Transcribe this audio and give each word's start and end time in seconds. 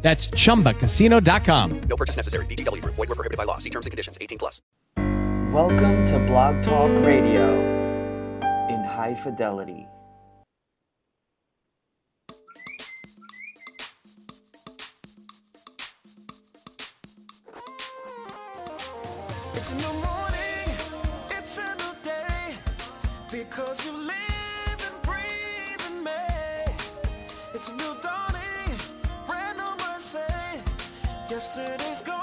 That's 0.00 0.28
chumbacasino.com. 0.28 1.80
No 1.80 1.96
purchase 1.96 2.16
necessary. 2.16 2.46
VGW 2.46 2.82
Group. 2.82 2.94
Void 2.94 3.08
were 3.08 3.14
prohibited 3.14 3.36
by 3.36 3.44
law. 3.44 3.58
See 3.58 3.70
terms 3.70 3.84
and 3.84 3.90
conditions. 3.90 4.16
18 4.20 4.38
plus. 4.38 4.62
Welcome 5.52 6.06
to 6.06 6.18
Blog 6.20 6.62
Talk 6.62 6.90
Radio 7.04 7.58
in 8.68 8.84
high 8.84 9.14
fidelity. 9.14 9.86
It's 19.54 19.72
a 19.72 19.76
new 19.76 19.92
morning, 19.94 20.68
it's 21.30 21.58
a 21.58 21.74
new 21.76 21.94
day, 22.02 22.54
because 23.30 23.84
you 23.84 23.92
live 23.92 24.27
Yesterday's 31.48 32.02
gone, 32.02 32.17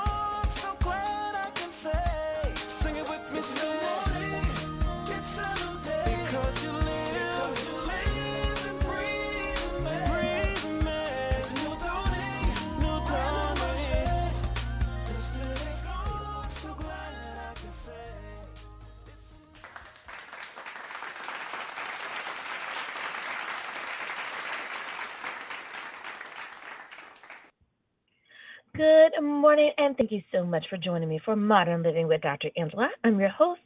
and 29.85 29.95
thank 29.97 30.11
you 30.11 30.21
so 30.31 30.43
much 30.43 30.65
for 30.67 30.77
joining 30.77 31.07
me 31.07 31.19
for 31.23 31.35
Modern 31.35 31.83
Living 31.83 32.07
with 32.07 32.21
Dr. 32.21 32.49
Angela. 32.57 32.89
I'm 33.03 33.19
your 33.19 33.29
host, 33.29 33.61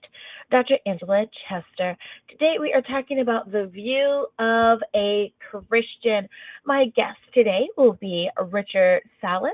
Dr. 0.52 0.76
Angela 0.86 1.24
Chester. 1.48 1.96
Today 2.30 2.56
we 2.60 2.74
are 2.74 2.82
talking 2.82 3.22
about 3.22 3.54
the 3.54 3.68
view 3.68 4.28
of 4.38 4.80
a 4.94 5.32
Christian. 5.50 6.28
My 6.66 6.88
guest 6.94 7.20
today 7.34 7.70
will 7.78 7.94
be 7.94 8.30
Richard 8.52 9.02
Sallis. 9.24 9.52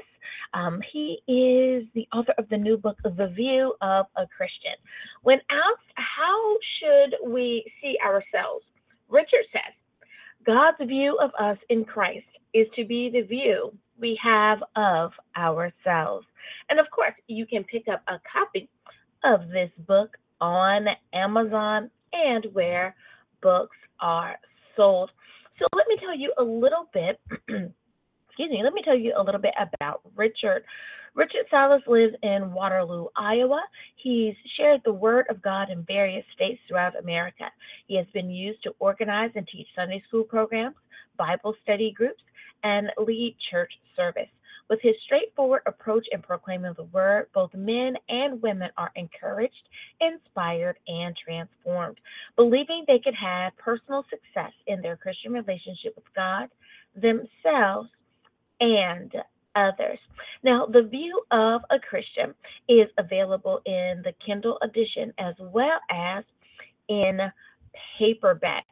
Um, 0.55 0.81
he 0.91 1.19
is 1.27 1.87
the 1.93 2.07
author 2.11 2.33
of 2.39 2.49
the 2.49 2.57
new 2.57 2.77
book, 2.77 2.97
The 3.03 3.31
View 3.35 3.75
of 3.81 4.07
a 4.15 4.25
Christian. 4.35 4.73
When 5.21 5.37
asked, 5.51 5.93
how 5.93 6.55
should 6.79 7.31
we 7.31 7.63
see 7.79 7.95
ourselves? 8.03 8.65
Richard 9.07 9.45
says, 9.53 9.73
God's 10.47 10.77
view 10.87 11.15
of 11.21 11.29
us 11.39 11.59
in 11.69 11.85
Christ 11.85 12.25
is 12.55 12.65
to 12.75 12.85
be 12.85 13.11
the 13.13 13.21
view 13.21 13.71
we 13.99 14.19
have 14.23 14.59
of 14.75 15.11
ourselves. 15.37 16.25
And 16.69 16.79
of 16.79 16.87
course, 16.91 17.13
you 17.27 17.45
can 17.45 17.63
pick 17.63 17.87
up 17.87 18.03
a 18.07 18.19
copy 18.31 18.69
of 19.23 19.49
this 19.49 19.71
book 19.87 20.17
on 20.41 20.87
Amazon 21.13 21.89
and 22.13 22.45
where 22.53 22.95
books 23.41 23.77
are 23.99 24.35
sold. 24.75 25.11
So 25.59 25.65
let 25.75 25.87
me 25.87 25.97
tell 25.99 26.15
you 26.15 26.33
a 26.37 26.43
little 26.43 26.89
bit, 26.93 27.19
excuse 27.47 28.51
me, 28.51 28.61
let 28.63 28.73
me 28.73 28.81
tell 28.83 28.97
you 28.97 29.13
a 29.17 29.23
little 29.23 29.41
bit 29.41 29.53
about 29.73 30.01
Richard. 30.15 30.63
Richard 31.15 31.45
Sallis 31.51 31.87
lives 31.87 32.13
in 32.23 32.51
Waterloo, 32.51 33.07
Iowa. 33.15 33.63
He's 33.95 34.35
shared 34.57 34.81
the 34.83 34.91
word 34.91 35.25
of 35.29 35.41
God 35.41 35.69
in 35.69 35.83
various 35.83 36.25
states 36.35 36.59
throughout 36.67 36.99
America. 36.99 37.45
He 37.87 37.95
has 37.95 38.05
been 38.13 38.29
used 38.29 38.61
to 38.63 38.75
organize 38.79 39.31
and 39.35 39.47
teach 39.47 39.67
Sunday 39.75 40.03
school 40.09 40.25
programs, 40.25 40.75
Bible 41.17 41.55
study 41.63 41.93
groups, 41.95 42.21
and 42.63 42.91
lead 42.97 43.35
church 43.51 43.71
service. 43.95 44.29
With 44.67 44.79
his 44.81 44.95
straightforward 45.05 45.61
approach 45.67 46.07
in 46.11 46.21
proclaiming 46.23 46.73
the 46.75 46.85
word, 46.85 47.27
both 47.33 47.53
men 47.53 47.95
and 48.09 48.41
women 48.41 48.71
are 48.77 48.91
encouraged, 48.95 49.53
inspired, 50.01 50.77
and 50.87 51.15
transformed, 51.15 51.99
believing 52.35 52.83
they 52.87 52.97
could 52.97 53.13
have 53.13 53.55
personal 53.57 54.03
success 54.09 54.51
in 54.65 54.81
their 54.81 54.97
Christian 54.97 55.33
relationship 55.33 55.93
with 55.95 56.05
God, 56.15 56.49
themselves, 56.95 57.89
and 58.59 59.13
others. 59.55 59.99
Now, 60.43 60.65
The 60.65 60.83
View 60.83 61.21
of 61.29 61.61
a 61.69 61.77
Christian 61.79 62.33
is 62.67 62.87
available 62.97 63.61
in 63.65 64.01
the 64.03 64.13
Kindle 64.25 64.57
edition 64.63 65.13
as 65.19 65.35
well 65.39 65.79
as 65.91 66.23
in 66.89 67.19
paperback 67.99 68.65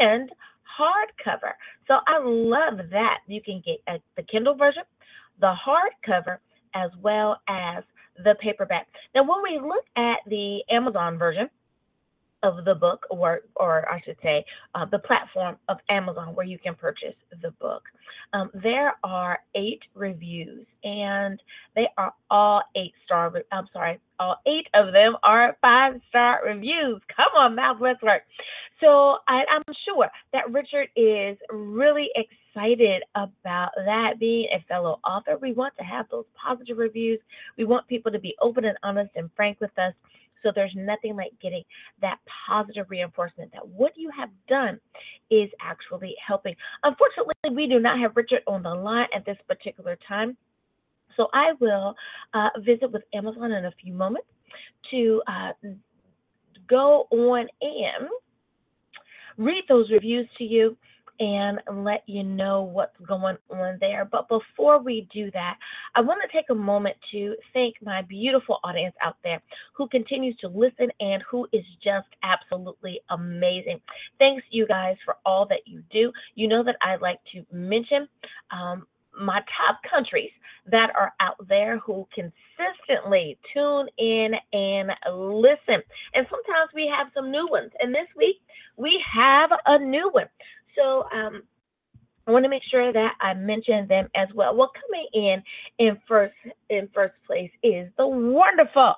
and 0.00 0.30
hardcover. 0.78 1.52
So 1.88 1.94
I 2.06 2.18
love 2.22 2.90
that. 2.90 3.18
You 3.26 3.40
can 3.42 3.62
get 3.64 3.76
uh, 3.86 3.98
the 4.16 4.22
Kindle 4.22 4.54
version, 4.54 4.82
the 5.40 5.54
hardcover, 5.54 6.38
as 6.74 6.90
well 7.02 7.40
as 7.48 7.84
the 8.24 8.34
paperback. 8.40 8.86
Now, 9.14 9.22
when 9.22 9.42
we 9.42 9.60
look 9.60 9.84
at 9.96 10.18
the 10.28 10.60
Amazon 10.70 11.18
version, 11.18 11.48
of 12.44 12.64
the 12.64 12.74
book, 12.74 13.06
or 13.10 13.40
or 13.56 13.90
I 13.90 14.00
should 14.04 14.18
say, 14.22 14.44
uh, 14.74 14.84
the 14.84 14.98
platform 14.98 15.56
of 15.68 15.78
Amazon 15.88 16.34
where 16.34 16.46
you 16.46 16.58
can 16.58 16.74
purchase 16.74 17.14
the 17.42 17.50
book. 17.52 17.82
Um, 18.32 18.50
there 18.62 18.94
are 19.02 19.38
eight 19.54 19.80
reviews, 19.94 20.66
and 20.84 21.42
they 21.74 21.88
are 21.96 22.12
all 22.30 22.62
eight 22.76 22.92
star. 23.04 23.32
I'm 23.50 23.68
sorry, 23.72 23.98
all 24.18 24.36
eight 24.46 24.68
of 24.74 24.92
them 24.92 25.16
are 25.22 25.56
five 25.60 26.00
star 26.08 26.40
reviews. 26.44 27.00
Come 27.14 27.28
on, 27.36 27.54
mouth, 27.54 27.78
let's 27.80 28.02
work. 28.02 28.22
So 28.80 29.18
I, 29.28 29.44
I'm 29.50 29.62
sure 29.86 30.08
that 30.32 30.50
Richard 30.50 30.88
is 30.96 31.36
really 31.50 32.10
excited 32.14 33.02
about 33.14 33.70
that. 33.84 34.18
Being 34.18 34.48
a 34.54 34.64
fellow 34.68 35.00
author, 35.06 35.38
we 35.40 35.52
want 35.52 35.74
to 35.78 35.84
have 35.84 36.06
those 36.10 36.26
positive 36.34 36.78
reviews. 36.78 37.20
We 37.56 37.64
want 37.64 37.86
people 37.88 38.12
to 38.12 38.18
be 38.18 38.34
open 38.40 38.64
and 38.64 38.76
honest 38.82 39.10
and 39.16 39.30
frank 39.36 39.60
with 39.60 39.76
us. 39.78 39.94
So 40.42 40.52
there's 40.54 40.74
nothing 40.76 41.16
like 41.16 41.32
getting 41.40 41.62
that 42.02 42.18
positive 42.46 42.86
reinforcement 42.90 43.50
that 43.52 43.66
what 43.66 43.92
you 43.96 44.10
have 44.16 44.28
done 44.46 44.78
is 45.30 45.48
actually 45.60 46.14
helping. 46.24 46.54
Unfortunately, 46.82 47.34
we 47.50 47.66
do 47.66 47.80
not 47.80 47.98
have 47.98 48.14
Richard 48.14 48.42
on 48.46 48.62
the 48.62 48.74
line 48.74 49.08
at 49.14 49.24
this 49.24 49.38
particular 49.48 49.96
time. 50.06 50.36
So 51.16 51.28
I 51.32 51.52
will 51.60 51.94
uh, 52.32 52.50
visit 52.58 52.90
with 52.92 53.02
Amazon 53.14 53.52
in 53.52 53.66
a 53.66 53.72
few 53.82 53.92
moments 53.92 54.28
to 54.90 55.22
uh, 55.26 55.52
go 56.68 57.06
on 57.10 57.46
and 57.60 58.08
read 59.36 59.64
those 59.68 59.90
reviews 59.90 60.28
to 60.38 60.44
you 60.44 60.76
and 61.20 61.60
let 61.72 62.02
you 62.06 62.24
know 62.24 62.62
what's 62.62 62.96
going 63.06 63.36
on 63.50 63.78
there. 63.80 64.04
But 64.04 64.28
before 64.28 64.82
we 64.82 65.06
do 65.12 65.30
that, 65.30 65.56
I 65.94 66.00
want 66.00 66.20
to 66.22 66.36
take 66.36 66.46
a 66.50 66.54
moment 66.54 66.96
to 67.12 67.36
thank 67.52 67.76
my 67.82 68.02
beautiful 68.02 68.58
audience 68.64 68.94
out 69.00 69.16
there 69.22 69.40
who 69.74 69.88
continues 69.88 70.36
to 70.38 70.48
listen 70.48 70.90
and 71.00 71.22
who 71.30 71.46
is 71.52 71.64
just 71.82 72.08
absolutely 72.22 73.00
amazing. 73.10 73.80
Thanks, 74.18 74.42
you 74.50 74.66
guys, 74.66 74.96
for 75.04 75.16
all 75.24 75.46
that 75.46 75.60
you 75.66 75.82
do. 75.92 76.12
You 76.34 76.48
know 76.48 76.64
that 76.64 76.76
I 76.82 76.96
like 76.96 77.20
to 77.32 77.44
mention 77.52 78.08
um, 78.50 78.86
my 79.18 79.40
top 79.56 79.80
countries 79.88 80.30
that 80.70 80.90
are 80.96 81.12
out 81.20 81.36
there 81.48 81.78
who 81.78 82.06
consistently 82.14 83.38
tune 83.52 83.86
in 83.98 84.32
and 84.52 84.90
listen. 85.12 85.82
And 86.14 86.26
sometimes 86.30 86.70
we 86.74 86.90
have 86.96 87.08
some 87.14 87.30
new 87.30 87.46
ones. 87.50 87.70
And 87.80 87.94
this 87.94 88.08
week 88.16 88.36
we 88.76 89.02
have 89.12 89.50
a 89.66 89.78
new 89.78 90.10
one. 90.10 90.28
So 90.76 91.04
um, 91.12 91.42
I 92.26 92.30
want 92.30 92.44
to 92.44 92.48
make 92.48 92.62
sure 92.70 92.92
that 92.92 93.12
I 93.20 93.34
mention 93.34 93.86
them 93.88 94.08
as 94.14 94.28
well. 94.34 94.56
Well, 94.56 94.70
coming 94.88 95.06
in 95.12 95.42
in 95.78 95.98
first 96.08 96.34
in 96.70 96.88
first 96.94 97.14
place 97.26 97.50
is 97.62 97.88
the 97.98 98.06
wonderful, 98.06 98.94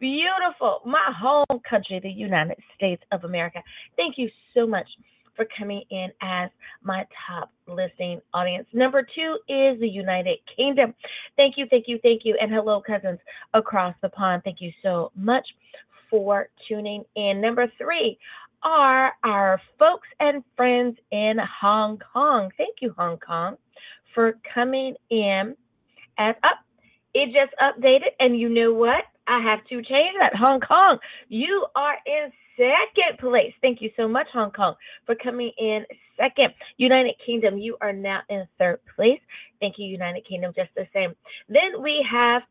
beautiful, 0.00 0.80
my 0.84 1.12
home 1.16 1.60
country, 1.68 2.00
the 2.02 2.10
United 2.10 2.56
States 2.74 3.02
of 3.12 3.24
America. 3.24 3.62
Thank 3.96 4.18
you 4.18 4.28
so 4.54 4.66
much 4.66 4.88
for 5.36 5.46
coming 5.56 5.82
in 5.90 6.08
as 6.22 6.50
my 6.82 7.04
top 7.26 7.52
listening 7.66 8.20
audience. 8.34 8.66
Number 8.72 9.02
two 9.02 9.38
is 9.48 9.78
the 9.80 9.88
United 9.88 10.38
Kingdom. 10.56 10.94
Thank 11.36 11.56
you, 11.56 11.66
thank 11.70 11.86
you, 11.88 11.98
thank 12.02 12.22
you, 12.24 12.36
and 12.40 12.52
hello, 12.52 12.80
cousins 12.80 13.18
across 13.54 13.94
the 14.02 14.08
pond. 14.08 14.42
Thank 14.44 14.60
you 14.60 14.72
so 14.82 15.12
much 15.14 15.46
for 16.10 16.48
tuning 16.68 17.04
in. 17.16 17.40
Number 17.40 17.70
three 17.78 18.18
are 18.62 19.12
our 19.22 19.60
folks 19.78 20.08
and 20.20 20.42
friends 20.56 20.96
in 21.12 21.36
Hong 21.60 21.98
Kong. 22.12 22.50
Thank 22.56 22.76
you, 22.80 22.94
Hong 22.96 23.18
Kong, 23.18 23.56
for 24.14 24.38
coming 24.52 24.94
in 25.10 25.56
as 26.18 26.34
up. 26.42 26.58
It 27.14 27.26
just 27.26 27.54
updated, 27.62 28.10
and 28.20 28.38
you 28.38 28.48
know 28.48 28.74
what? 28.74 29.04
I 29.26 29.40
have 29.40 29.64
to 29.68 29.82
change 29.82 30.16
that. 30.20 30.34
Hong 30.34 30.60
Kong, 30.60 30.98
you 31.28 31.66
are 31.74 31.96
in 32.06 32.30
second 32.56 33.18
place. 33.18 33.52
Thank 33.60 33.82
you 33.82 33.90
so 33.96 34.08
much, 34.08 34.26
Hong 34.32 34.50
Kong, 34.50 34.74
for 35.04 35.14
coming 35.14 35.52
in 35.58 35.84
second. 36.16 36.54
United 36.76 37.14
Kingdom, 37.24 37.58
you 37.58 37.76
are 37.80 37.92
now 37.92 38.20
in 38.28 38.46
third 38.58 38.80
place. 38.94 39.20
Thank 39.60 39.78
you, 39.78 39.86
United 39.86 40.26
Kingdom, 40.26 40.52
just 40.56 40.70
the 40.76 40.86
same. 40.92 41.14
Then 41.48 41.82
we 41.82 42.06
have 42.10 42.42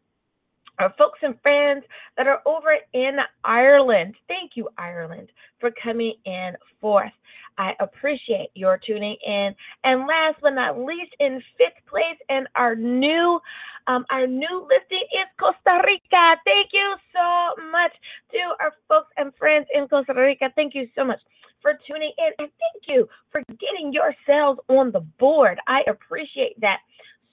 our 0.79 0.93
folks 0.97 1.19
and 1.21 1.39
friends 1.41 1.85
that 2.17 2.27
are 2.27 2.41
over 2.45 2.75
in 2.93 3.17
Ireland. 3.43 4.15
Thank 4.27 4.51
you, 4.55 4.69
Ireland, 4.77 5.29
for 5.59 5.71
coming 5.81 6.15
in 6.25 6.53
fourth. 6.81 7.11
I 7.57 7.73
appreciate 7.79 8.49
your 8.53 8.79
tuning 8.85 9.15
in. 9.25 9.55
And 9.85 10.01
last 10.01 10.37
but 10.41 10.51
not 10.51 10.77
least, 10.77 11.15
in 11.19 11.41
fifth 11.57 11.85
place, 11.89 12.17
and 12.27 12.47
our 12.55 12.75
new 12.75 13.39
um, 13.87 14.05
our 14.09 14.27
new 14.27 14.67
listing 14.69 15.05
is 15.13 15.27
Costa 15.39 15.81
Rica. 15.85 16.35
Thank 16.45 16.69
you 16.73 16.95
so 17.13 17.61
much 17.71 17.93
to 18.31 18.39
our 18.59 18.73
folks 18.87 19.11
and 19.17 19.33
friends 19.35 19.67
in 19.73 19.87
Costa 19.87 20.13
Rica. 20.13 20.51
Thank 20.55 20.75
you 20.75 20.87
so 20.95 21.03
much 21.03 21.19
for 21.61 21.77
tuning 21.87 22.11
in, 22.17 22.31
and 22.39 22.49
thank 22.59 22.83
you 22.87 23.07
for 23.31 23.41
getting 23.59 23.93
yourselves 23.93 24.59
on 24.69 24.91
the 24.91 24.99
board. 24.99 25.59
I 25.67 25.81
appreciate 25.87 26.59
that 26.61 26.79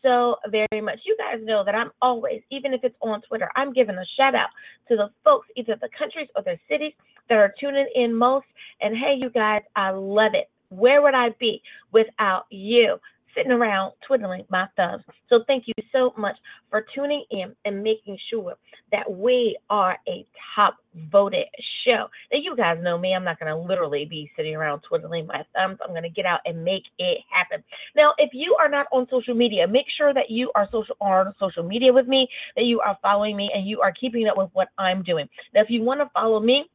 so 0.02 0.36
very 0.48 0.80
much. 0.80 1.00
You 1.04 1.16
guys 1.16 1.40
know 1.44 1.64
that 1.64 1.74
I'm 1.74 1.90
always, 2.02 2.42
even 2.50 2.74
if 2.74 2.82
it's 2.82 2.96
on 3.00 3.22
Twitter, 3.22 3.50
I'm 3.56 3.72
giving 3.72 3.96
a 3.96 4.04
shout 4.16 4.34
out 4.34 4.48
to 4.88 4.96
the 4.96 5.10
folks, 5.24 5.48
either 5.56 5.76
the 5.80 5.88
countries 5.96 6.28
or 6.34 6.42
the 6.42 6.58
cities 6.68 6.92
that 7.28 7.38
are 7.38 7.54
tuning 7.58 7.88
in 7.94 8.14
most. 8.14 8.46
And 8.80 8.96
hey, 8.96 9.14
you 9.18 9.30
guys, 9.30 9.62
I 9.76 9.90
love 9.90 10.32
it. 10.34 10.50
Where 10.70 11.02
would 11.02 11.14
I 11.14 11.30
be 11.38 11.62
without 11.92 12.46
you? 12.50 12.98
Sitting 13.34 13.52
around 13.52 13.92
twiddling 14.06 14.44
my 14.50 14.66
thumbs. 14.76 15.02
So, 15.28 15.44
thank 15.46 15.64
you 15.66 15.74
so 15.90 16.12
much 16.16 16.36
for 16.70 16.84
tuning 16.94 17.24
in 17.30 17.54
and 17.64 17.82
making 17.82 18.18
sure 18.30 18.54
that 18.90 19.10
we 19.10 19.58
are 19.70 19.96
a 20.06 20.26
top 20.54 20.76
voted 21.10 21.46
show. 21.84 22.08
Now, 22.30 22.38
you 22.42 22.54
guys 22.56 22.78
know 22.82 22.98
me. 22.98 23.14
I'm 23.14 23.24
not 23.24 23.40
going 23.40 23.50
to 23.50 23.56
literally 23.56 24.04
be 24.04 24.30
sitting 24.36 24.54
around 24.54 24.80
twiddling 24.80 25.26
my 25.26 25.44
thumbs. 25.54 25.78
I'm 25.82 25.90
going 25.90 26.02
to 26.02 26.10
get 26.10 26.26
out 26.26 26.40
and 26.44 26.62
make 26.62 26.84
it 26.98 27.18
happen. 27.30 27.64
Now, 27.96 28.12
if 28.18 28.30
you 28.32 28.56
are 28.60 28.68
not 28.68 28.86
on 28.92 29.06
social 29.10 29.34
media, 29.34 29.66
make 29.66 29.86
sure 29.96 30.12
that 30.12 30.30
you 30.30 30.50
are 30.54 30.68
social 30.70 30.96
on 31.00 31.34
social 31.40 31.62
media 31.62 31.92
with 31.92 32.06
me, 32.06 32.28
that 32.56 32.64
you 32.64 32.80
are 32.80 32.98
following 33.00 33.36
me, 33.36 33.50
and 33.54 33.66
you 33.66 33.80
are 33.80 33.92
keeping 33.92 34.28
up 34.28 34.36
with 34.36 34.50
what 34.52 34.68
I'm 34.78 35.02
doing. 35.02 35.28
Now, 35.54 35.62
if 35.62 35.70
you 35.70 35.82
want 35.82 36.00
to 36.00 36.10
follow 36.12 36.40
me, 36.40 36.66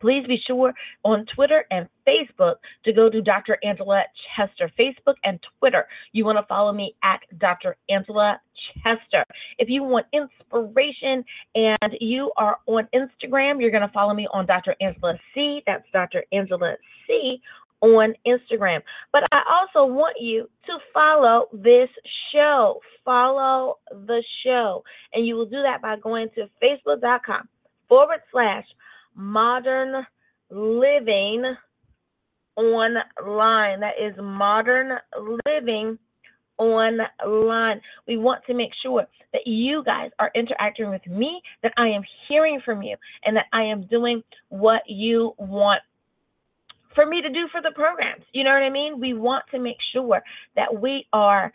please 0.00 0.26
be 0.26 0.38
sure 0.46 0.72
on 1.04 1.26
Twitter 1.34 1.64
and 1.70 1.88
Facebook 2.06 2.56
to 2.84 2.92
go 2.92 3.10
to 3.10 3.20
Dr. 3.20 3.58
Angela 3.62 4.02
Chester, 4.36 4.70
Facebook 4.78 5.14
and 5.24 5.38
Twitter. 5.58 5.86
You 6.12 6.24
want 6.24 6.38
to 6.38 6.46
follow 6.46 6.72
me 6.72 6.94
at 7.02 7.20
Dr. 7.38 7.76
Angela 7.88 8.40
Chester. 8.82 9.24
If 9.58 9.68
you 9.68 9.82
want 9.82 10.06
inspiration 10.12 11.24
and 11.54 11.94
you 12.00 12.32
are 12.36 12.58
on 12.66 12.88
Instagram, 12.94 13.60
you're 13.60 13.70
going 13.70 13.86
to 13.86 13.92
follow 13.92 14.14
me 14.14 14.28
on 14.32 14.46
Dr. 14.46 14.74
Angela 14.80 15.14
C. 15.34 15.62
That's 15.66 15.84
Dr. 15.92 16.24
Angela 16.32 16.76
C 17.06 17.40
on 17.80 18.14
Instagram. 18.26 18.80
But 19.12 19.24
I 19.32 19.42
also 19.50 19.90
want 19.90 20.16
you 20.20 20.48
to 20.66 20.78
follow 20.92 21.46
this 21.52 21.88
show. 22.32 22.80
Follow 23.04 23.78
the 23.90 24.22
show. 24.44 24.82
And 25.12 25.26
you 25.26 25.36
will 25.36 25.46
do 25.46 25.62
that 25.62 25.80
by 25.80 25.96
going 25.96 26.28
to 26.34 26.48
facebook.com 26.62 27.48
forward 27.88 28.20
slash 28.30 28.66
modern 29.18 30.06
living 30.48 31.44
online. 32.56 33.80
That 33.80 33.94
is 34.00 34.14
modern 34.18 34.92
living 35.46 35.98
online. 36.56 37.80
We 38.06 38.16
want 38.16 38.44
to 38.46 38.54
make 38.54 38.70
sure 38.82 39.06
that 39.32 39.46
you 39.46 39.82
guys 39.84 40.10
are 40.18 40.30
interacting 40.34 40.90
with 40.90 41.06
me, 41.06 41.42
that 41.62 41.72
I 41.76 41.88
am 41.88 42.02
hearing 42.28 42.60
from 42.64 42.82
you, 42.82 42.96
and 43.24 43.36
that 43.36 43.46
I 43.52 43.62
am 43.62 43.86
doing 43.86 44.22
what 44.48 44.82
you 44.86 45.34
want 45.36 45.82
for 46.94 47.06
me 47.06 47.20
to 47.20 47.28
do 47.28 47.46
for 47.52 47.60
the 47.60 47.70
programs. 47.74 48.24
You 48.32 48.44
know 48.44 48.52
what 48.52 48.62
I 48.62 48.70
mean? 48.70 48.98
We 48.98 49.14
want 49.14 49.44
to 49.52 49.58
make 49.58 49.76
sure 49.92 50.22
that 50.56 50.80
we 50.80 51.06
are 51.12 51.52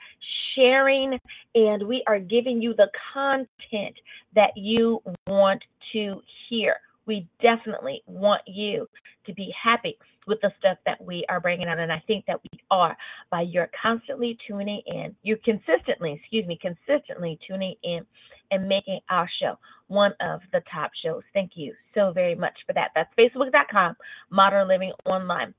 sharing 0.56 1.19
and 1.56 1.88
we 1.88 2.04
are 2.07 2.19
giving 2.19 2.62
you 2.62 2.74
the 2.75 2.88
content 3.13 3.95
that 4.36 4.51
you 4.56 5.01
want 5.27 5.62
to 5.94 6.21
hear 6.50 6.75
we 7.05 7.27
definitely 7.41 8.01
want 8.05 8.41
you 8.47 8.88
to 9.25 9.33
be 9.33 9.53
happy 9.61 9.97
with 10.27 10.39
the 10.41 10.51
stuff 10.57 10.77
that 10.85 11.03
we 11.03 11.25
are 11.29 11.39
bringing 11.39 11.67
out. 11.67 11.79
And 11.79 11.91
I 11.91 12.01
think 12.07 12.25
that 12.25 12.41
we 12.44 12.59
are 12.71 12.95
by 13.29 13.41
your 13.41 13.69
constantly 13.81 14.38
tuning 14.47 14.81
in, 14.85 15.15
you're 15.23 15.38
consistently, 15.38 16.13
excuse 16.13 16.45
me, 16.45 16.59
consistently 16.61 17.38
tuning 17.45 17.75
in 17.83 18.05
and 18.51 18.67
making 18.67 19.00
our 19.09 19.29
show 19.41 19.57
one 19.88 20.13
of 20.21 20.41
the 20.51 20.61
top 20.71 20.91
shows. 21.03 21.23
Thank 21.33 21.51
you 21.55 21.73
so 21.94 22.11
very 22.11 22.35
much 22.35 22.53
for 22.65 22.73
that. 22.73 22.91
That's 22.95 23.13
facebook.com, 23.17 23.95
modern 24.29 24.67
living 24.67 24.91
online. 25.06 25.53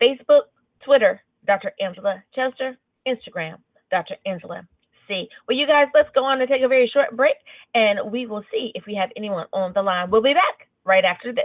Facebook, 0.00 0.42
Twitter, 0.84 1.22
Dr. 1.46 1.72
Angela 1.80 2.22
Chester, 2.34 2.76
Instagram, 3.06 3.56
Dr. 3.90 4.16
Angela 4.26 4.66
see. 5.08 5.28
Well, 5.46 5.56
you 5.56 5.66
guys, 5.66 5.88
let's 5.94 6.08
go 6.14 6.24
on 6.24 6.40
and 6.40 6.48
take 6.48 6.62
a 6.62 6.68
very 6.68 6.88
short 6.92 7.16
break, 7.16 7.36
and 7.74 8.10
we 8.10 8.26
will 8.26 8.44
see 8.50 8.72
if 8.74 8.84
we 8.86 8.94
have 8.94 9.10
anyone 9.16 9.46
on 9.52 9.72
the 9.74 9.82
line. 9.82 10.10
We'll 10.10 10.22
be 10.22 10.34
back 10.34 10.68
right 10.84 11.04
after 11.04 11.32
this. 11.32 11.44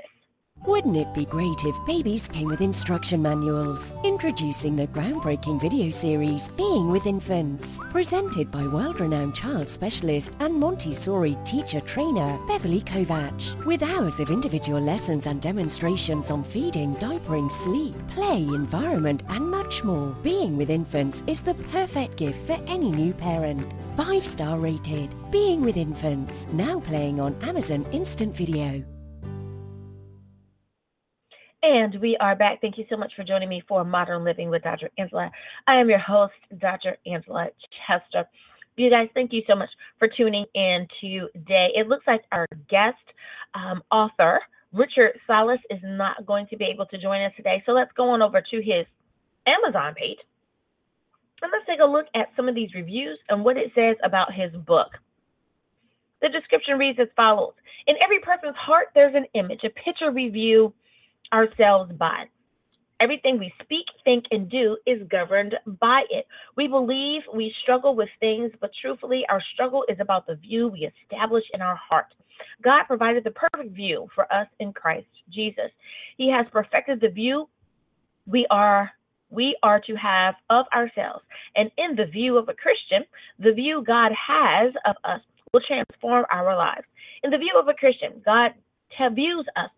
Wouldn't 0.67 0.95
it 0.95 1.11
be 1.11 1.25
great 1.25 1.65
if 1.65 1.75
babies 1.87 2.27
came 2.27 2.47
with 2.47 2.61
instruction 2.61 3.19
manuals? 3.19 3.95
Introducing 4.03 4.75
the 4.75 4.85
groundbreaking 4.85 5.59
video 5.59 5.89
series 5.89 6.49
Being 6.49 6.91
with 6.91 7.07
Infants, 7.07 7.79
presented 7.89 8.51
by 8.51 8.67
world-renowned 8.67 9.33
child 9.33 9.67
specialist 9.67 10.33
and 10.39 10.53
Montessori 10.53 11.35
teacher 11.45 11.81
trainer 11.81 12.39
Beverly 12.47 12.81
Kovach, 12.81 13.65
with 13.65 13.81
hours 13.81 14.19
of 14.19 14.29
individual 14.29 14.79
lessons 14.79 15.25
and 15.25 15.41
demonstrations 15.41 16.29
on 16.29 16.43
feeding, 16.43 16.93
diapering, 16.97 17.51
sleep, 17.51 17.95
play, 18.09 18.41
environment, 18.41 19.23
and 19.29 19.49
much 19.49 19.83
more. 19.83 20.15
Being 20.21 20.57
with 20.57 20.69
Infants 20.69 21.23
is 21.25 21.41
the 21.41 21.55
perfect 21.71 22.17
gift 22.17 22.45
for 22.45 22.59
any 22.67 22.91
new 22.91 23.13
parent. 23.13 23.73
Five 23.97 24.23
star 24.23 24.59
rated. 24.59 25.15
Being 25.31 25.61
with 25.61 25.75
Infants, 25.75 26.45
now 26.53 26.79
playing 26.81 27.19
on 27.19 27.35
Amazon 27.41 27.83
Instant 27.91 28.35
Video. 28.35 28.83
And 31.73 32.01
we 32.01 32.17
are 32.17 32.35
back. 32.35 32.59
Thank 32.59 32.77
you 32.77 32.83
so 32.89 32.97
much 32.97 33.13
for 33.15 33.23
joining 33.23 33.47
me 33.47 33.63
for 33.65 33.85
Modern 33.85 34.25
Living 34.25 34.49
with 34.49 34.61
Dr. 34.61 34.89
Angela. 34.97 35.31
I 35.67 35.75
am 35.75 35.87
your 35.87 35.99
host, 35.99 36.33
Dr. 36.59 36.97
Angela 37.05 37.47
Chester. 37.87 38.27
You 38.75 38.89
guys, 38.89 39.07
thank 39.13 39.31
you 39.31 39.41
so 39.47 39.55
much 39.55 39.69
for 39.97 40.09
tuning 40.09 40.45
in 40.53 40.85
today. 40.99 41.69
It 41.73 41.87
looks 41.87 42.05
like 42.05 42.23
our 42.33 42.45
guest 42.69 42.97
um, 43.53 43.81
author, 43.89 44.41
Richard 44.73 45.17
Sallis, 45.29 45.59
is 45.69 45.79
not 45.81 46.25
going 46.25 46.45
to 46.47 46.57
be 46.57 46.65
able 46.65 46.87
to 46.87 46.97
join 46.97 47.21
us 47.21 47.31
today. 47.37 47.63
So 47.65 47.71
let's 47.71 47.93
go 47.95 48.09
on 48.09 48.21
over 48.21 48.41
to 48.41 48.57
his 48.57 48.85
Amazon 49.47 49.93
page 49.93 50.19
and 51.41 51.53
let's 51.53 51.65
take 51.65 51.79
a 51.79 51.89
look 51.89 52.07
at 52.15 52.33
some 52.35 52.49
of 52.49 52.55
these 52.55 52.73
reviews 52.75 53.17
and 53.29 53.45
what 53.45 53.55
it 53.55 53.71
says 53.73 53.95
about 54.03 54.33
his 54.33 54.51
book. 54.67 54.89
The 56.21 56.27
description 56.27 56.77
reads 56.77 56.99
as 56.99 57.07
follows 57.15 57.53
In 57.87 57.95
every 58.03 58.19
person's 58.19 58.57
heart, 58.57 58.87
there's 58.93 59.15
an 59.15 59.25
image, 59.35 59.61
a 59.63 59.69
picture 59.69 60.11
we 60.11 60.27
view 60.27 60.73
ourselves 61.33 61.91
by. 61.93 62.25
Everything 62.99 63.39
we 63.39 63.51
speak, 63.63 63.85
think, 64.03 64.25
and 64.29 64.49
do 64.49 64.77
is 64.85 65.01
governed 65.09 65.55
by 65.79 66.03
it. 66.11 66.27
We 66.55 66.67
believe 66.67 67.21
we 67.33 67.51
struggle 67.63 67.95
with 67.95 68.09
things, 68.19 68.51
but 68.61 68.69
truthfully, 68.79 69.25
our 69.27 69.41
struggle 69.53 69.83
is 69.89 69.97
about 69.99 70.27
the 70.27 70.35
view 70.35 70.67
we 70.67 70.87
establish 71.03 71.43
in 71.53 71.61
our 71.61 71.75
heart. 71.75 72.13
God 72.63 72.83
provided 72.85 73.23
the 73.23 73.31
perfect 73.31 73.75
view 73.75 74.07
for 74.13 74.31
us 74.31 74.47
in 74.59 74.71
Christ 74.71 75.07
Jesus. 75.31 75.71
He 76.17 76.29
has 76.29 76.45
perfected 76.51 77.01
the 77.01 77.09
view 77.09 77.47
we 78.27 78.45
are 78.51 78.91
we 79.31 79.57
are 79.63 79.79
to 79.79 79.95
have 79.95 80.35
of 80.49 80.65
ourselves. 80.73 81.23
And 81.55 81.71
in 81.77 81.95
the 81.95 82.05
view 82.05 82.37
of 82.37 82.49
a 82.49 82.53
Christian, 82.53 83.03
the 83.39 83.53
view 83.53 83.83
God 83.85 84.11
has 84.11 84.73
of 84.85 84.95
us 85.05 85.21
will 85.53 85.61
transform 85.65 86.25
our 86.31 86.55
lives. 86.55 86.85
In 87.23 87.31
the 87.31 87.37
view 87.37 87.53
of 87.57 87.67
a 87.67 87.73
Christian, 87.73 88.21
God 88.25 88.51
views 89.13 89.45
us 89.55 89.69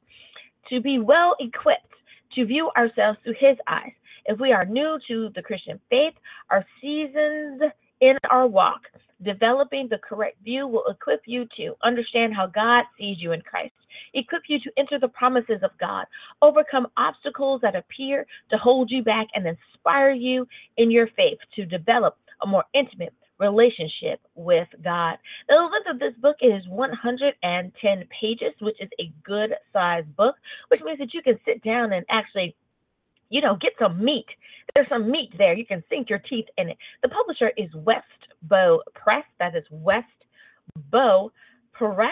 to 0.70 0.82
be 0.82 1.00
well 1.00 1.36
equipped 1.39 1.93
to 2.36 2.46
view 2.46 2.72
ourselves 2.77 3.20
through 3.24 3.36
His 3.39 3.58
eyes. 3.67 3.91
If 4.25 4.39
we 4.39 4.53
are 4.53 4.65
new 4.65 5.00
to 5.08 5.29
the 5.36 5.41
Christian 5.41 5.79
faith, 5.89 6.13
are 6.50 6.65
seasoned 6.82 7.62
in 8.01 8.17
our 8.29 8.48
walk, 8.48 8.82
developing 9.24 9.88
the 9.88 10.00
correct 10.00 10.38
view 10.43 10.67
will 10.67 10.86
equip 10.89 11.22
you 11.25 11.48
to 11.58 11.75
understand 11.84 12.34
how 12.34 12.48
God 12.48 12.84
sees 12.98 13.17
you 13.20 13.32
in 13.32 13.41
Christ, 13.41 13.74
equip 14.13 14.43
you 14.48 14.60
to 14.60 14.72
enter 14.77 15.00
the 15.00 15.08
promises 15.08 15.60
of 15.62 15.72
God, 15.79 16.05
overcome 16.41 16.88
obstacles 16.98 17.62
that 17.62 17.75
appear 17.75 18.25
to 18.50 18.58
hold 18.58 18.91
you 18.91 19.03
back, 19.03 19.27
and 19.36 19.46
inspire 19.48 20.12
you 20.12 20.48
in 20.77 20.91
your 20.91 21.08
faith 21.15 21.38
to 21.55 21.65
develop 21.65 22.17
a 22.41 22.48
more 22.48 22.65
intimate 22.74 23.13
relationship 23.40 24.20
with 24.36 24.68
God. 24.84 25.18
The 25.50 25.56
length 25.56 25.90
of 25.90 26.00
this 26.00 26.13
book 26.22 26.38
is 26.42 26.68
110 26.68 28.08
pages, 28.22 28.54
which 28.62 28.80
is 28.80 28.90
a 29.00 29.12
good 29.24 29.54
sized 29.72 30.16
book, 30.16 30.36
which 30.70 30.82
means 30.84 31.00
that 31.00 31.13
you 31.13 31.22
can 31.22 31.40
sit 31.46 31.63
down 31.63 31.94
and 31.94 32.06
actually, 32.10 32.56
you 33.30 33.42
know, 33.42 33.58
get 33.60 33.74
some 33.80 34.04
meat. 34.04 34.28
There's 34.74 34.90
some 34.90 35.10
meat 35.10 35.32
there. 35.38 35.54
You 35.54 35.66
can 35.66 35.84
sink 35.90 36.10
your 36.10 36.20
teeth 36.20 36.46
in 36.58 36.70
it. 36.70 36.78
The 37.02 37.10
publisher 37.10 37.52
is 37.58 37.70
West 37.74 38.06
Bow 38.44 38.82
Press. 38.94 39.25
That 39.40 39.56
is 39.56 39.66
West 39.72 40.08
Bow 40.92 41.32
Press. 41.74 42.12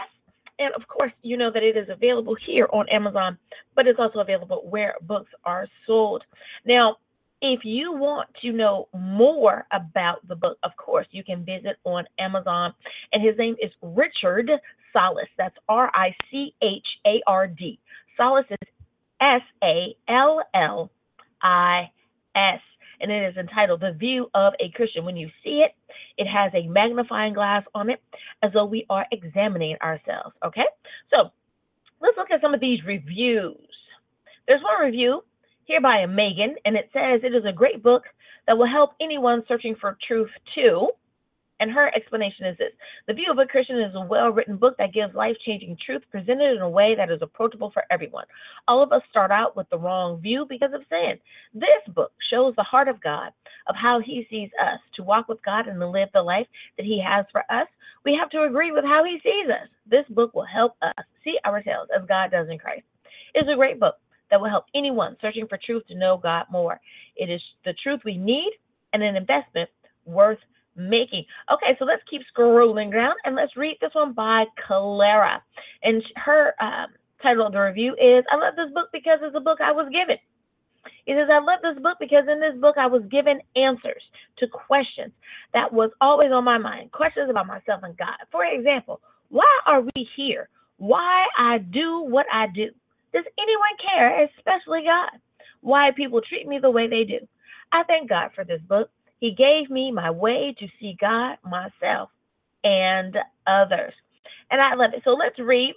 And 0.60 0.74
of 0.76 0.88
course, 0.88 1.12
you 1.24 1.38
know 1.38 1.50
that 1.52 1.64
it 1.64 1.76
is 1.76 1.88
available 1.90 2.36
here 2.46 2.68
on 2.72 2.88
Amazon, 2.90 3.38
but 3.76 3.88
it's 3.88 4.00
also 4.00 4.20
available 4.20 4.68
where 4.70 4.96
books 5.02 5.32
are 5.44 5.68
sold. 5.88 6.24
Now, 6.66 6.98
if 7.42 7.62
you 7.64 7.92
want 7.94 8.30
to 8.42 8.52
know 8.52 8.88
more 8.94 9.66
about 9.72 10.26
the 10.28 10.36
book, 10.36 10.58
of 10.64 10.72
course, 10.78 11.08
you 11.12 11.24
can 11.24 11.44
visit 11.44 11.78
on 11.84 12.06
Amazon. 12.20 12.74
And 13.12 13.24
his 13.24 13.38
name 13.38 13.56
is 13.62 13.72
Richard 13.82 14.50
Sallis. 14.96 15.30
That's 15.38 15.56
R 15.68 15.92
I 15.94 16.16
C 16.30 16.54
H 16.62 16.86
A 17.06 17.22
R 17.26 17.48
D. 17.48 17.80
Sallis 18.20 18.46
is 18.50 18.68
S 19.20 19.42
A 19.64 19.96
L 20.08 20.44
L 20.54 20.92
I 21.42 21.90
S. 22.36 22.60
And 23.00 23.12
it 23.12 23.28
is 23.30 23.38
entitled 23.38 23.82
The 23.82 23.94
View 23.94 24.30
of 24.36 24.54
a 24.60 24.70
Christian. 24.76 25.04
When 25.04 25.18
you 25.18 25.28
see 25.44 25.64
it, 25.66 25.72
it 26.20 26.28
has 26.28 26.52
a 26.54 26.68
magnifying 26.68 27.34
glass 27.34 27.64
on 27.74 27.90
it 27.90 28.00
as 28.44 28.52
though 28.54 28.66
we 28.66 28.86
are 28.92 29.08
examining 29.12 29.76
ourselves. 29.82 30.36
Okay? 30.46 30.66
So 31.10 31.32
let's 32.00 32.16
look 32.16 32.30
at 32.30 32.42
some 32.42 32.54
of 32.54 32.60
these 32.60 32.80
reviews. 32.86 33.58
There's 34.48 34.62
one 34.62 34.86
review 34.86 35.24
here 35.66 35.82
by 35.82 36.00
a 36.00 36.08
Megan, 36.08 36.56
and 36.66 36.76
it 36.76 36.90
says 36.94 37.22
it 37.24 37.36
is 37.36 37.46
a 37.46 37.54
great 37.54 37.84
book 37.84 38.04
that 38.48 38.58
will 38.58 38.68
help 38.68 38.92
anyone 39.00 39.44
searching 39.48 39.76
for 39.80 39.98
truth 40.08 40.30
too. 40.56 40.90
And 41.60 41.70
her 41.70 41.92
explanation 41.96 42.48
is 42.48 42.58
this 42.58 42.72
The 43.08 43.14
View 43.14 43.28
of 43.32 43.38
a 43.38 43.46
Christian 43.46 43.80
is 43.80 43.94
a 43.94 44.02
well 44.02 44.30
written 44.30 44.58
book 44.58 44.76
that 44.80 44.94
gives 44.94 45.14
life 45.14 45.38
changing 45.46 45.78
truth 45.86 46.02
presented 46.10 46.56
in 46.56 46.62
a 46.62 46.70
way 46.70 46.96
that 46.96 47.12
is 47.12 47.22
approachable 47.22 47.70
for 47.72 47.84
everyone. 47.92 48.26
All 48.68 48.82
of 48.82 48.92
us 48.92 49.04
start 49.12 49.30
out 49.30 49.56
with 49.56 49.70
the 49.70 49.78
wrong 49.78 50.20
view 50.20 50.48
because 50.50 50.74
of 50.74 50.82
sin. 50.90 51.20
This 51.54 51.94
book 51.94 52.12
shows 52.32 52.56
the 52.56 52.64
heart 52.64 52.88
of 52.88 53.00
God, 53.00 53.32
of 53.68 53.76
how 53.76 54.00
He 54.00 54.26
sees 54.28 54.50
us. 54.60 54.80
To 54.96 55.04
walk 55.04 55.28
with 55.28 55.44
God 55.46 55.68
and 55.68 55.80
to 55.80 55.88
live 55.88 56.10
the 56.14 56.24
life 56.24 56.48
that 56.78 56.86
He 56.86 57.00
has 57.08 57.28
for 57.32 57.42
us, 57.52 57.68
we 58.04 58.18
have 58.20 58.32
to 58.32 58.44
agree 58.44 58.72
with 58.72 58.84
how 58.84 59.04
He 59.04 59.20
sees 59.22 59.50
us. 59.52 59.70
This 59.88 60.06
book 60.10 60.34
will 60.34 60.46
help 60.52 60.76
us 60.82 61.06
see 61.24 61.38
ourselves 61.46 61.92
as 61.96 62.08
God 62.08 62.32
does 62.32 62.50
in 62.50 62.58
Christ. 62.58 62.86
It's 63.36 63.50
a 63.50 63.56
great 63.56 63.80
book 63.80 63.96
that 64.32 64.42
will 64.42 64.50
help 64.50 64.66
anyone 64.74 65.16
searching 65.22 65.48
for 65.48 65.60
truth 65.64 65.84
to 65.88 65.96
know 65.96 66.18
God 66.18 66.46
more. 66.50 66.80
It 67.16 67.30
is 67.30 67.42
the 67.66 67.74
truth 67.74 68.02
we 68.04 68.18
need 68.18 68.52
and 68.94 69.04
an 69.04 69.16
investment 69.16 69.70
worth 70.06 70.40
making. 70.76 71.26
Okay, 71.52 71.76
so 71.78 71.86
let's 71.86 72.02
keep 72.10 72.22
scrolling 72.36 72.92
down 72.92 73.14
and 73.26 73.36
let's 73.36 73.56
read 73.56 73.78
this 73.82 73.94
one 73.94 74.14
by 74.14 74.46
Clara. 74.66 75.44
And 75.84 76.02
her 76.16 76.54
um, 76.62 76.88
title 77.22 77.46
of 77.46 77.54
the 77.54 77.60
review 77.60 77.94
is 77.94 78.24
I 78.32 78.38
love 78.38 78.56
this 78.56 78.74
book 78.74 78.88
because 78.92 79.20
it's 79.22 79.36
a 79.36 79.42
book 79.42 79.60
I 79.62 79.72
was 79.72 79.88
given. 79.92 80.18
It 81.06 81.16
says, 81.16 81.30
I 81.32 81.40
love 81.40 81.60
this 81.62 81.82
book 81.82 81.98
because 82.00 82.26
in 82.32 82.40
this 82.40 82.60
book 82.60 82.76
I 82.78 82.88
was 82.88 83.04
given 83.12 83.40
answers 83.56 84.02
to 84.38 84.48
questions 84.48 85.12
that 85.54 85.72
was 85.72 85.92
always 86.00 86.32
on 86.32 86.44
my 86.44 86.58
mind, 86.58 86.92
questions 86.92 87.30
about 87.30 87.48
myself 87.48 87.82
and 87.84 87.96
God. 87.98 88.18
For 88.32 88.46
example, 88.46 89.02
why 89.30 89.60
are 89.68 89.82
we 89.82 90.08
here? 90.16 90.50
Why 90.78 91.28
I 91.38 91.60
do 91.60 92.02
what 92.02 92.26
I 92.32 92.48
do? 92.48 92.70
Does 93.14 93.26
anyone 93.38 93.78
care, 93.90 94.24
especially 94.26 94.84
God? 94.86 95.20
Why 95.62 95.92
people 95.96 96.22
treat 96.22 96.48
me 96.48 96.60
the 96.60 96.72
way 96.72 96.88
they 96.88 97.04
do? 97.04 97.20
I 97.72 97.84
thank 97.84 98.10
God 98.10 98.32
for 98.36 98.44
this 98.44 98.62
book. 98.68 98.90
He 99.20 99.32
gave 99.32 99.70
me 99.70 99.92
my 99.92 100.10
way 100.10 100.56
to 100.60 100.68
see 100.80 100.98
God, 101.00 101.38
myself, 101.44 102.10
and 102.64 103.16
others. 103.46 103.94
And 104.50 104.60
I 104.60 104.74
love 104.76 104.92
it. 104.94 105.02
So 105.04 105.12
let's 105.12 105.40
read 105.40 105.74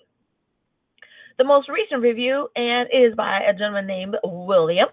the 1.39 1.45
most 1.45 1.69
recent 1.69 2.03
review, 2.03 2.49
and 2.57 2.89
it 2.93 2.97
is 2.97 3.15
by 3.15 3.41
a 3.41 3.53
gentleman 3.53 3.87
named 3.87 4.17
William. 4.25 4.89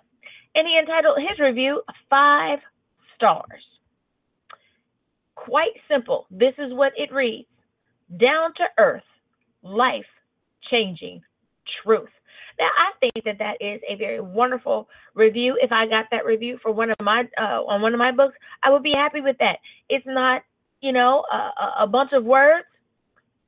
And 0.55 0.67
he 0.67 0.77
entitled 0.77 1.17
his 1.17 1.39
review 1.39 1.81
Five 2.09 2.59
Stars. 3.15 3.63
Quite 5.35 5.73
simple. 5.89 6.27
This 6.29 6.53
is 6.57 6.73
what 6.73 6.93
it 6.97 7.13
reads 7.13 7.47
Down 8.17 8.53
to 8.57 8.63
earth, 8.77 9.03
life 9.63 10.05
changing 10.69 11.21
truth. 11.83 12.09
Now, 12.61 12.69
I 12.77 12.91
think 12.99 13.25
that 13.25 13.39
that 13.39 13.57
is 13.59 13.81
a 13.89 13.95
very 13.95 14.21
wonderful 14.21 14.87
review. 15.15 15.57
If 15.59 15.71
I 15.71 15.87
got 15.87 16.05
that 16.11 16.25
review 16.25 16.59
for 16.61 16.71
one 16.71 16.91
of 16.91 16.95
my 17.01 17.27
uh, 17.35 17.63
on 17.63 17.81
one 17.81 17.93
of 17.93 17.97
my 17.97 18.11
books, 18.11 18.37
I 18.61 18.69
would 18.69 18.83
be 18.83 18.93
happy 18.93 19.19
with 19.19 19.35
that. 19.39 19.57
It's 19.89 20.05
not, 20.05 20.43
you 20.79 20.91
know, 20.91 21.23
a, 21.33 21.83
a 21.83 21.87
bunch 21.87 22.11
of 22.13 22.23
words, 22.23 22.67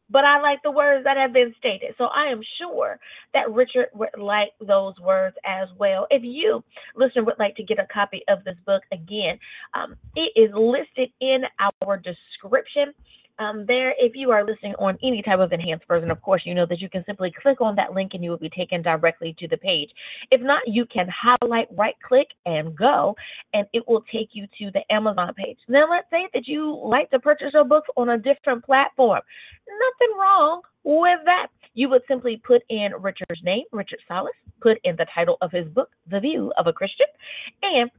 but 0.09 0.25
I 0.25 0.41
like 0.41 0.63
the 0.63 0.71
words 0.71 1.03
that 1.03 1.15
have 1.17 1.31
been 1.31 1.53
stated. 1.59 1.93
So 1.99 2.05
I 2.05 2.25
am 2.25 2.41
sure 2.59 2.99
that 3.35 3.51
Richard 3.51 3.89
would 3.93 4.09
like 4.17 4.53
those 4.59 4.97
words 4.99 5.35
as 5.45 5.67
well. 5.77 6.07
If 6.09 6.23
you, 6.23 6.63
listener, 6.95 7.23
would 7.23 7.37
like 7.37 7.55
to 7.57 7.63
get 7.63 7.77
a 7.77 7.85
copy 7.93 8.23
of 8.27 8.43
this 8.43 8.57
book 8.65 8.81
again, 8.91 9.37
um, 9.75 9.95
it 10.15 10.31
is 10.35 10.49
listed 10.55 11.11
in 11.21 11.43
our 11.59 11.97
description 11.97 12.95
um, 13.43 13.65
there, 13.67 13.93
if 13.97 14.13
you 14.15 14.31
are 14.31 14.45
listening 14.45 14.73
on 14.79 14.97
any 15.03 15.21
type 15.21 15.39
of 15.39 15.51
enhanced 15.51 15.87
version, 15.87 16.09
of 16.09 16.21
course, 16.21 16.43
you 16.45 16.53
know 16.53 16.65
that 16.67 16.79
you 16.79 16.89
can 16.89 17.03
simply 17.05 17.33
click 17.41 17.61
on 17.61 17.75
that 17.75 17.93
link 17.93 18.13
and 18.13 18.23
you 18.23 18.29
will 18.29 18.37
be 18.37 18.49
taken 18.49 18.81
directly 18.81 19.35
to 19.39 19.47
the 19.47 19.57
page. 19.57 19.89
If 20.31 20.41
not, 20.41 20.61
you 20.67 20.85
can 20.85 21.07
highlight, 21.09 21.67
right 21.75 21.95
click, 22.07 22.27
and 22.45 22.75
go, 22.75 23.15
and 23.53 23.67
it 23.73 23.87
will 23.87 24.03
take 24.11 24.29
you 24.33 24.47
to 24.59 24.71
the 24.71 24.81
Amazon 24.91 25.33
page. 25.35 25.57
Now, 25.67 25.89
let's 25.89 26.09
say 26.09 26.27
that 26.33 26.47
you 26.47 26.79
like 26.83 27.09
to 27.11 27.19
purchase 27.19 27.51
your 27.53 27.65
books 27.65 27.89
on 27.97 28.09
a 28.09 28.17
different 28.17 28.63
platform. 28.63 29.21
Nothing 29.67 30.17
wrong 30.17 30.61
with 30.83 31.19
that. 31.25 31.47
You 31.75 31.89
would 31.89 32.03
simply 32.07 32.41
put 32.45 32.61
in 32.69 32.91
Richard's 32.99 33.43
name, 33.43 33.63
Richard 33.71 33.99
Sallis, 34.09 34.29
put 34.61 34.77
in 34.83 34.95
the 34.95 35.07
title 35.13 35.37
of 35.41 35.51
his 35.51 35.67
book, 35.67 35.89
The 36.09 36.19
View 36.19 36.53
of 36.57 36.67
a 36.67 36.73
Christian, 36.73 37.07
and 37.63 37.89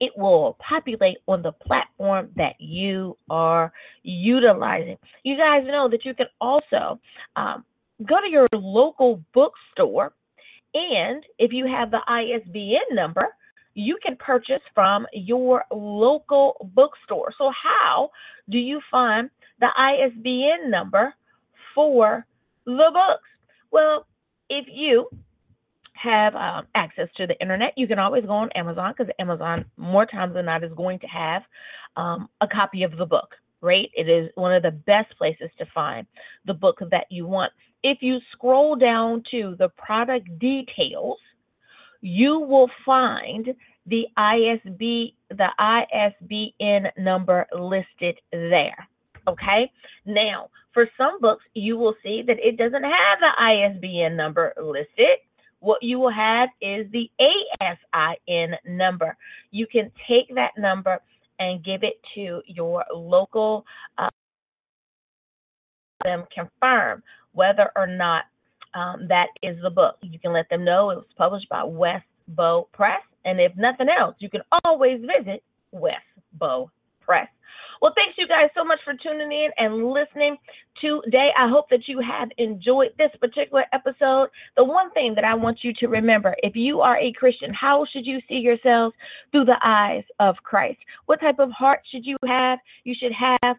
it 0.00 0.12
will 0.16 0.56
populate 0.60 1.18
on 1.26 1.42
the 1.42 1.52
platform 1.52 2.30
that 2.36 2.54
you 2.58 3.16
are 3.28 3.72
utilizing. 4.02 4.96
You 5.24 5.36
guys 5.36 5.64
know 5.66 5.88
that 5.88 6.04
you 6.04 6.14
can 6.14 6.26
also 6.40 7.00
um, 7.36 7.64
go 8.06 8.20
to 8.20 8.28
your 8.30 8.46
local 8.54 9.22
bookstore, 9.34 10.12
and 10.74 11.24
if 11.38 11.52
you 11.52 11.66
have 11.66 11.90
the 11.90 12.00
ISBN 12.06 12.94
number, 12.94 13.26
you 13.74 13.98
can 14.04 14.16
purchase 14.16 14.62
from 14.74 15.06
your 15.12 15.64
local 15.72 16.70
bookstore. 16.74 17.32
So, 17.38 17.50
how 17.50 18.10
do 18.48 18.58
you 18.58 18.80
find 18.90 19.30
the 19.60 19.68
ISBN 19.76 20.70
number 20.70 21.14
for 21.74 22.26
the 22.66 22.90
books? 22.92 23.28
Well, 23.70 24.06
if 24.48 24.66
you 24.70 25.08
have 26.02 26.34
um, 26.34 26.66
access 26.74 27.08
to 27.16 27.26
the 27.26 27.38
internet, 27.40 27.72
you 27.76 27.86
can 27.86 27.98
always 27.98 28.24
go 28.24 28.32
on 28.32 28.50
Amazon 28.54 28.94
because 28.96 29.12
Amazon, 29.18 29.64
more 29.76 30.06
times 30.06 30.34
than 30.34 30.46
not, 30.46 30.64
is 30.64 30.72
going 30.76 30.98
to 31.00 31.06
have 31.06 31.42
um, 31.96 32.28
a 32.40 32.46
copy 32.46 32.82
of 32.82 32.96
the 32.96 33.06
book, 33.06 33.34
right? 33.60 33.90
It 33.94 34.08
is 34.08 34.30
one 34.34 34.54
of 34.54 34.62
the 34.62 34.70
best 34.70 35.16
places 35.18 35.50
to 35.58 35.66
find 35.74 36.06
the 36.46 36.54
book 36.54 36.78
that 36.90 37.06
you 37.10 37.26
want. 37.26 37.52
If 37.82 37.98
you 38.00 38.18
scroll 38.32 38.76
down 38.76 39.22
to 39.30 39.56
the 39.58 39.68
product 39.70 40.38
details, 40.38 41.18
you 42.00 42.38
will 42.38 42.70
find 42.84 43.48
the 43.86 44.06
ISB, 44.16 45.14
the 45.30 45.48
ISBN 45.58 46.90
number 47.02 47.46
listed 47.58 48.18
there. 48.30 48.88
Okay. 49.26 49.70
Now, 50.06 50.50
for 50.72 50.88
some 50.96 51.20
books, 51.20 51.44
you 51.54 51.76
will 51.76 51.94
see 52.02 52.22
that 52.26 52.36
it 52.38 52.56
doesn't 52.56 52.84
have 52.84 53.18
the 53.20 53.42
ISBN 53.42 54.16
number 54.16 54.54
listed 54.56 55.18
what 55.60 55.82
you 55.82 55.98
will 55.98 56.12
have 56.12 56.48
is 56.60 56.86
the 56.92 57.10
ASIN 57.20 58.54
number. 58.66 59.16
You 59.50 59.66
can 59.66 59.90
take 60.08 60.34
that 60.34 60.52
number 60.56 61.00
and 61.38 61.64
give 61.64 61.82
it 61.82 62.00
to 62.14 62.42
your 62.46 62.84
local 62.94 63.64
uh, 63.96 64.08
them 66.04 66.24
confirm 66.32 67.02
whether 67.32 67.70
or 67.76 67.86
not 67.86 68.24
um, 68.74 69.06
that 69.08 69.28
is 69.42 69.56
the 69.62 69.70
book. 69.70 69.96
You 70.02 70.18
can 70.18 70.32
let 70.32 70.48
them 70.48 70.64
know 70.64 70.90
it 70.90 70.96
was 70.96 71.06
published 71.16 71.48
by 71.48 71.64
West 71.64 72.04
Bow 72.28 72.68
Press, 72.72 73.02
and 73.24 73.40
if 73.40 73.52
nothing 73.56 73.88
else, 73.88 74.14
you 74.18 74.28
can 74.28 74.42
always 74.64 75.00
visit 75.00 75.42
West 75.72 76.04
Bow 76.34 76.70
Press. 77.00 77.28
Well, 77.80 77.92
thanks 77.94 78.16
you 78.18 78.26
guys 78.26 78.50
so 78.56 78.64
much 78.64 78.80
for 78.84 78.94
tuning 78.94 79.30
in 79.30 79.50
and 79.56 79.90
listening 79.90 80.36
today. 80.80 81.30
I 81.38 81.48
hope 81.48 81.68
that 81.70 81.86
you 81.86 82.00
have 82.00 82.28
enjoyed 82.38 82.90
this 82.98 83.10
particular 83.20 83.64
episode. 83.72 84.28
The 84.56 84.64
one 84.64 84.90
thing 84.92 85.14
that 85.14 85.24
I 85.24 85.34
want 85.34 85.58
you 85.62 85.72
to 85.74 85.86
remember 85.86 86.34
if 86.42 86.56
you 86.56 86.80
are 86.80 86.98
a 86.98 87.12
Christian, 87.12 87.52
how 87.54 87.86
should 87.92 88.04
you 88.04 88.18
see 88.28 88.36
yourselves 88.36 88.94
through 89.30 89.44
the 89.44 89.58
eyes 89.62 90.04
of 90.18 90.36
Christ? 90.42 90.78
What 91.06 91.20
type 91.20 91.38
of 91.38 91.50
heart 91.50 91.80
should 91.90 92.04
you 92.04 92.16
have? 92.26 92.58
You 92.84 92.94
should 93.00 93.12
have. 93.12 93.56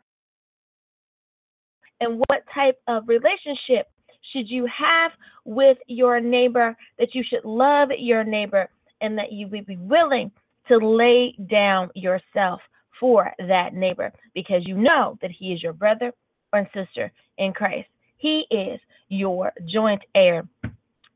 And 2.02 2.22
what 2.30 2.44
type 2.54 2.80
of 2.88 3.08
relationship 3.08 3.88
should 4.34 4.50
you 4.50 4.66
have 4.66 5.12
with 5.46 5.78
your 5.88 6.20
neighbor? 6.20 6.76
That 6.98 7.16
you 7.16 7.24
should 7.28 7.46
love 7.46 7.90
your 7.98 8.24
neighbor 8.24 8.70
and 9.02 9.18
that 9.18 9.32
you 9.32 9.48
would 9.48 9.66
be 9.66 9.78
willing 9.78 10.32
to 10.68 10.78
lay 10.78 11.36
down 11.50 11.90
yourself 11.96 12.62
for 13.00 13.32
that 13.48 13.74
neighbor 13.74 14.12
because 14.34 14.62
you 14.66 14.76
know 14.76 15.18
that 15.22 15.32
he 15.32 15.54
is 15.54 15.64
your 15.64 15.74
brother 15.74 16.12
or 16.54 16.68
sister 16.74 17.12
in 17.38 17.54
Christ. 17.54 17.88
He 18.18 18.46
is 18.52 18.80
your 19.10 19.54
joint 19.68 20.02
heir 20.16 20.48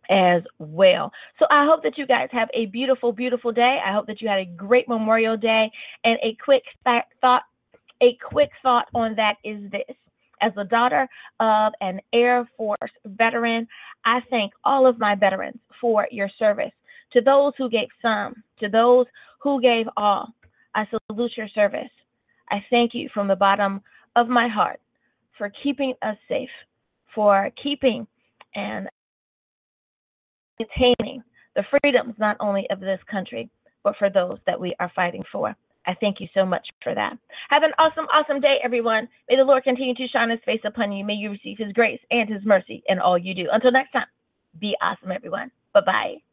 as 0.09 0.41
well. 0.59 1.11
So 1.39 1.45
I 1.49 1.65
hope 1.65 1.83
that 1.83 1.97
you 1.97 2.05
guys 2.05 2.29
have 2.31 2.49
a 2.53 2.65
beautiful, 2.67 3.11
beautiful 3.11 3.51
day. 3.51 3.79
I 3.85 3.93
hope 3.93 4.07
that 4.07 4.21
you 4.21 4.27
had 4.27 4.39
a 4.39 4.45
great 4.45 4.87
Memorial 4.87 5.37
Day. 5.37 5.71
And 6.03 6.17
a 6.23 6.35
quick 6.43 6.63
thought, 6.83 7.43
a 8.01 8.17
quick 8.23 8.49
thought 8.61 8.87
on 8.93 9.15
that 9.15 9.35
is 9.43 9.71
this. 9.71 9.83
As 10.41 10.51
a 10.57 10.65
daughter 10.65 11.07
of 11.39 11.71
an 11.79 12.01
Air 12.11 12.45
Force 12.57 12.77
veteran, 13.05 13.65
I 14.03 14.19
thank 14.29 14.51
all 14.65 14.85
of 14.85 14.99
my 14.99 15.15
veterans 15.15 15.57
for 15.79 16.05
your 16.11 16.29
service. 16.37 16.73
To 17.13 17.21
those 17.21 17.53
who 17.57 17.69
gave 17.69 17.87
some, 18.01 18.43
to 18.59 18.67
those 18.67 19.05
who 19.39 19.61
gave 19.61 19.85
all, 19.95 20.33
I 20.75 20.85
salute 21.09 21.31
your 21.37 21.47
service. 21.49 21.89
I 22.49 22.63
thank 22.69 22.93
you 22.93 23.09
from 23.13 23.27
the 23.27 23.35
bottom 23.35 23.81
of 24.15 24.27
my 24.27 24.47
heart 24.47 24.79
for 25.37 25.51
keeping 25.63 25.93
us 26.01 26.17
safe, 26.27 26.49
for 27.13 27.49
keeping 27.61 28.07
and 28.55 28.87
maintaining 30.59 31.23
the 31.55 31.63
freedoms 31.81 32.15
not 32.17 32.37
only 32.39 32.67
of 32.69 32.79
this 32.79 32.99
country, 33.09 33.49
but 33.83 33.95
for 33.97 34.09
those 34.09 34.37
that 34.45 34.59
we 34.59 34.75
are 34.79 34.91
fighting 34.95 35.23
for. 35.31 35.55
I 35.85 35.93
thank 35.99 36.21
you 36.21 36.27
so 36.33 36.45
much 36.45 36.65
for 36.81 36.95
that. 36.95 37.17
Have 37.49 37.63
an 37.63 37.73
awesome, 37.77 38.05
awesome 38.05 38.39
day, 38.39 38.57
everyone. 38.63 39.07
May 39.29 39.35
the 39.35 39.43
Lord 39.43 39.63
continue 39.63 39.93
to 39.95 40.07
shine 40.07 40.29
his 40.29 40.39
face 40.45 40.61
upon 40.65 40.91
you. 40.91 41.03
May 41.03 41.15
you 41.15 41.31
receive 41.31 41.57
his 41.57 41.73
grace 41.73 41.99
and 42.09 42.29
his 42.29 42.43
mercy 42.45 42.83
in 42.87 42.99
all 42.99 43.17
you 43.17 43.33
do. 43.33 43.47
Until 43.51 43.71
next 43.71 43.91
time, 43.91 44.05
be 44.59 44.75
awesome, 44.81 45.11
everyone. 45.11 45.51
Bye 45.73 45.81
bye. 45.85 46.32